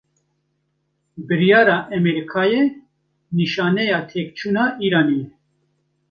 [1.27, 2.63] Biryara Emerîkayê,
[3.37, 5.27] nîşaneya têkçûna Îranê ye